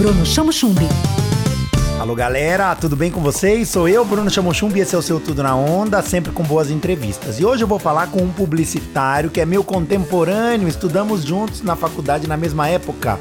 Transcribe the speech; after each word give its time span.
Bruno 0.00 0.24
Chamo 0.24 0.50
Chumbi. 0.50 0.88
Alô 2.00 2.14
galera, 2.14 2.74
tudo 2.74 2.96
bem 2.96 3.10
com 3.10 3.20
vocês? 3.20 3.68
Sou 3.68 3.86
eu, 3.86 4.02
Bruno 4.02 4.30
Chamochumbi, 4.30 4.78
e 4.78 4.80
esse 4.80 4.94
é 4.94 4.98
o 4.98 5.02
seu 5.02 5.20
Tudo 5.20 5.42
na 5.42 5.54
Onda, 5.54 6.00
sempre 6.00 6.32
com 6.32 6.42
boas 6.42 6.70
entrevistas. 6.70 7.38
E 7.38 7.44
hoje 7.44 7.64
eu 7.64 7.68
vou 7.68 7.78
falar 7.78 8.06
com 8.06 8.22
um 8.22 8.32
publicitário 8.32 9.28
que 9.28 9.42
é 9.42 9.44
meu 9.44 9.62
contemporâneo, 9.62 10.66
estudamos 10.66 11.22
juntos 11.22 11.60
na 11.60 11.76
faculdade 11.76 12.26
na 12.26 12.34
mesma 12.34 12.66
época. 12.66 13.20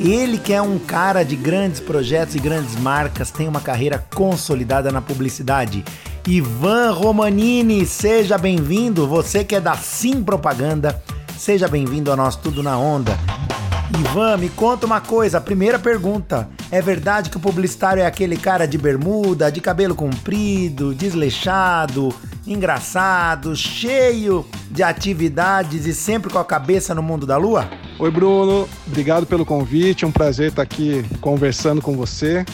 Ele 0.00 0.36
que 0.36 0.52
é 0.52 0.60
um 0.60 0.80
cara 0.80 1.22
de 1.22 1.36
grandes 1.36 1.78
projetos 1.78 2.34
e 2.34 2.40
grandes 2.40 2.74
marcas, 2.74 3.30
tem 3.30 3.46
uma 3.46 3.60
carreira 3.60 4.04
consolidada 4.12 4.90
na 4.90 5.00
publicidade. 5.00 5.84
Ivan 6.26 6.90
Romanini, 6.90 7.86
seja 7.86 8.36
bem-vindo. 8.36 9.06
Você 9.06 9.44
que 9.44 9.54
é 9.54 9.60
da 9.60 9.76
Sim 9.76 10.24
Propaganda, 10.24 11.00
seja 11.38 11.68
bem-vindo 11.68 12.10
ao 12.10 12.16
nosso 12.16 12.40
Tudo 12.40 12.64
na 12.64 12.76
Onda. 12.76 13.16
Ivan, 13.94 14.36
me 14.36 14.48
conta 14.48 14.84
uma 14.84 15.00
coisa. 15.00 15.40
Primeira 15.40 15.78
pergunta: 15.78 16.48
é 16.70 16.82
verdade 16.82 17.30
que 17.30 17.36
o 17.36 17.40
publicitário 17.40 18.02
é 18.02 18.06
aquele 18.06 18.36
cara 18.36 18.66
de 18.66 18.76
bermuda, 18.76 19.50
de 19.50 19.60
cabelo 19.60 19.94
comprido, 19.94 20.94
desleixado, 20.94 22.12
engraçado, 22.46 23.54
cheio 23.54 24.44
de 24.70 24.82
atividades 24.82 25.86
e 25.86 25.94
sempre 25.94 26.32
com 26.32 26.38
a 26.38 26.44
cabeça 26.44 26.94
no 26.94 27.02
mundo 27.02 27.26
da 27.26 27.36
lua? 27.36 27.68
Oi, 27.98 28.10
Bruno. 28.10 28.68
Obrigado 28.86 29.24
pelo 29.24 29.46
convite. 29.46 30.04
É 30.04 30.08
um 30.08 30.12
prazer 30.12 30.48
estar 30.48 30.62
aqui 30.62 31.04
conversando 31.20 31.80
com 31.80 31.96
você. 31.96 32.44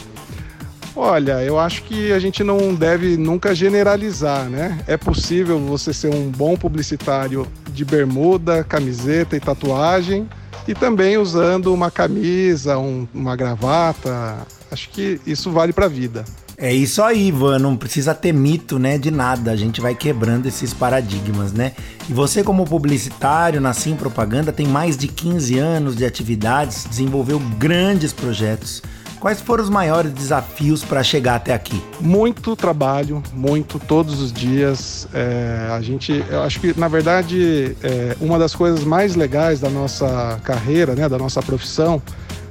Olha, 0.95 1.43
eu 1.43 1.57
acho 1.57 1.81
que 1.83 2.11
a 2.13 2.19
gente 2.19 2.43
não 2.43 2.75
deve 2.75 3.17
nunca 3.17 3.55
generalizar, 3.55 4.47
né? 4.47 4.79
É 4.85 4.95
possível 4.95 5.57
você 5.57 5.91
ser 5.91 6.13
um 6.13 6.29
bom 6.29 6.55
publicitário 6.55 7.47
de 7.71 7.83
bermuda, 7.83 8.63
camiseta 8.63 9.35
e 9.35 9.39
tatuagem 9.39 10.29
e 10.67 10.73
também 10.73 11.17
usando 11.17 11.73
uma 11.73 11.91
camisa, 11.91 12.77
um, 12.77 13.07
uma 13.13 13.35
gravata. 13.35 14.37
Acho 14.71 14.89
que 14.89 15.19
isso 15.25 15.51
vale 15.51 15.73
para 15.73 15.85
a 15.85 15.89
vida. 15.89 16.23
É 16.57 16.73
isso 16.73 17.01
aí, 17.01 17.27
Ivan. 17.27 17.59
Não 17.59 17.75
precisa 17.75 18.13
ter 18.13 18.31
mito, 18.31 18.77
né, 18.79 18.97
de 18.97 19.11
nada. 19.11 19.51
A 19.51 19.55
gente 19.55 19.81
vai 19.81 19.95
quebrando 19.95 20.45
esses 20.45 20.73
paradigmas, 20.73 21.51
né? 21.51 21.73
E 22.09 22.13
você, 22.13 22.43
como 22.43 22.65
publicitário 22.65 23.59
na 23.59 23.73
Sim 23.73 23.95
Propaganda, 23.95 24.51
tem 24.51 24.67
mais 24.67 24.95
de 24.95 25.07
15 25.07 25.57
anos 25.57 25.95
de 25.95 26.05
atividades, 26.05 26.85
desenvolveu 26.89 27.39
grandes 27.57 28.13
projetos. 28.13 28.81
Quais 29.23 29.39
foram 29.39 29.63
os 29.63 29.69
maiores 29.69 30.11
desafios 30.11 30.83
para 30.83 31.01
chegar 31.01 31.35
até 31.35 31.53
aqui? 31.53 31.81
Muito 32.01 32.57
trabalho, 32.57 33.23
muito, 33.33 33.79
todos 33.79 34.19
os 34.21 34.33
dias. 34.33 35.07
É, 35.13 35.69
a 35.71 35.79
gente, 35.79 36.21
eu 36.29 36.43
acho 36.43 36.59
que, 36.59 36.77
na 36.77 36.89
verdade, 36.89 37.73
é, 37.81 38.17
uma 38.19 38.37
das 38.37 38.53
coisas 38.53 38.83
mais 38.83 39.15
legais 39.15 39.61
da 39.61 39.69
nossa 39.69 40.37
carreira, 40.43 40.93
né, 40.93 41.07
da 41.07 41.17
nossa 41.17 41.41
profissão, 41.41 42.01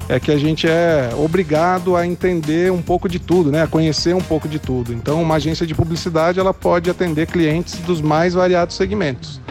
é 0.08 0.18
que 0.18 0.32
a 0.32 0.38
gente 0.38 0.66
é 0.66 1.10
obrigado 1.14 1.94
a 1.94 2.06
entender 2.06 2.72
um 2.72 2.80
pouco 2.80 3.06
de 3.06 3.18
tudo, 3.18 3.52
né? 3.52 3.64
A 3.64 3.66
conhecer 3.66 4.14
um 4.14 4.22
pouco 4.22 4.48
de 4.48 4.58
tudo. 4.58 4.94
Então, 4.94 5.20
uma 5.20 5.34
agência 5.34 5.66
de 5.66 5.74
publicidade 5.74 6.40
ela 6.40 6.54
pode 6.54 6.88
atender 6.88 7.26
clientes 7.26 7.74
dos 7.80 8.00
mais 8.00 8.32
variados 8.32 8.76
segmentos. 8.76 9.42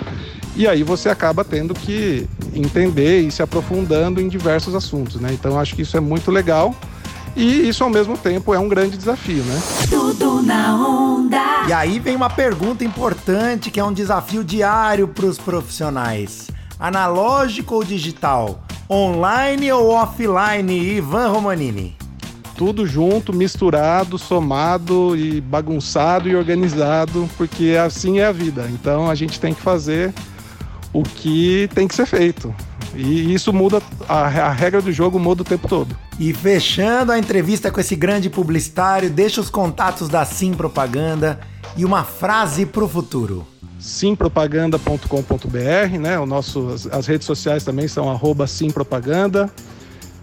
E 0.55 0.67
aí 0.67 0.81
você 0.81 1.07
acaba 1.07 1.45
tendo 1.45 1.75
que 1.75 2.27
entender 2.51 3.21
e 3.21 3.29
se 3.29 3.43
aprofundando 3.43 4.19
em 4.19 4.27
diversos 4.27 4.73
assuntos, 4.73 5.21
né? 5.21 5.29
Então, 5.31 5.59
acho 5.59 5.75
que 5.75 5.83
isso 5.83 5.95
é 5.95 5.99
muito 5.99 6.31
legal. 6.31 6.75
E 7.35 7.69
isso 7.69 7.83
ao 7.83 7.89
mesmo 7.89 8.17
tempo 8.17 8.53
é 8.53 8.59
um 8.59 8.67
grande 8.67 8.97
desafio, 8.97 9.43
né? 9.43 9.61
Tudo 9.89 10.41
na 10.41 10.75
onda. 10.75 11.65
E 11.67 11.73
aí 11.73 11.99
vem 11.99 12.15
uma 12.15 12.29
pergunta 12.29 12.83
importante 12.83 13.71
que 13.71 13.79
é 13.79 13.83
um 13.83 13.93
desafio 13.93 14.43
diário 14.43 15.07
para 15.07 15.25
os 15.25 15.37
profissionais: 15.37 16.49
analógico 16.79 17.75
ou 17.75 17.83
digital? 17.83 18.63
Online 18.89 19.71
ou 19.71 19.91
offline, 19.91 20.97
Ivan 20.97 21.29
Romanini? 21.29 21.95
Tudo 22.57 22.85
junto, 22.85 23.33
misturado, 23.33 24.17
somado 24.17 25.15
e 25.15 25.39
bagunçado 25.39 26.27
e 26.27 26.35
organizado, 26.35 27.29
porque 27.37 27.77
assim 27.81 28.19
é 28.19 28.25
a 28.25 28.31
vida. 28.31 28.69
Então 28.69 29.09
a 29.09 29.15
gente 29.15 29.39
tem 29.39 29.53
que 29.53 29.61
fazer 29.61 30.13
o 30.93 31.03
que 31.03 31.69
tem 31.73 31.87
que 31.87 31.95
ser 31.95 32.05
feito. 32.05 32.53
E 32.95 33.33
isso 33.33 33.53
muda, 33.53 33.81
a, 34.07 34.25
a 34.25 34.51
regra 34.51 34.81
do 34.81 34.91
jogo 34.91 35.19
muda 35.19 35.41
o 35.41 35.45
tempo 35.45 35.67
todo. 35.67 35.97
E 36.19 36.33
fechando 36.33 37.11
a 37.11 37.19
entrevista 37.19 37.71
com 37.71 37.79
esse 37.79 37.95
grande 37.95 38.29
publicitário, 38.29 39.09
deixa 39.09 39.39
os 39.39 39.49
contatos 39.49 40.09
da 40.09 40.25
Sim 40.25 40.53
Propaganda 40.53 41.39
e 41.77 41.85
uma 41.85 42.03
frase 42.03 42.65
para 42.65 42.83
o 42.83 42.89
futuro. 42.89 43.47
simpropaganda.com.br, 43.79 45.99
né? 45.99 46.19
O 46.19 46.25
nosso, 46.25 46.69
as, 46.69 46.87
as, 46.87 47.07
redes 47.07 47.25
sociais 47.25 47.63
também 47.63 47.87
são 47.87 48.09
arroba 48.09 48.45
simpropaganda. 48.45 49.49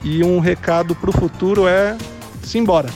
E 0.04 0.22
um 0.22 0.38
recado 0.38 0.94
para 0.94 1.10
o 1.10 1.12
futuro 1.12 1.66
é 1.66 1.96
simbora. 2.42 2.88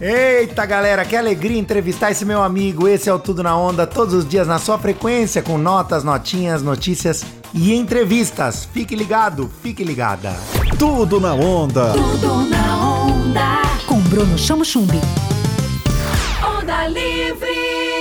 Eita 0.00 0.64
galera, 0.64 1.04
que 1.04 1.16
alegria 1.16 1.58
entrevistar 1.58 2.12
esse 2.12 2.24
meu 2.24 2.40
amigo. 2.42 2.86
Esse 2.86 3.08
é 3.08 3.12
o 3.12 3.18
Tudo 3.18 3.42
na 3.42 3.56
Onda, 3.56 3.84
todos 3.84 4.14
os 4.14 4.28
dias 4.28 4.46
na 4.46 4.60
sua 4.60 4.78
frequência, 4.78 5.42
com 5.42 5.58
notas, 5.58 6.04
notinhas, 6.04 6.62
notícias 6.62 7.24
e 7.54 7.74
entrevistas. 7.74 8.68
Fique 8.72 8.94
ligado, 8.94 9.50
fique 9.62 9.84
ligada. 9.84 10.36
Tudo 10.78 11.20
na 11.20 11.34
Onda. 11.34 11.92
Tudo 11.92 12.48
na 12.48 12.78
onda. 12.78 13.62
Com 13.86 14.00
Bruno 14.00 14.38
Chamo 14.38 14.64
Chumbi. 14.64 15.00
Onda 16.42 16.86
Livre. 16.88 17.97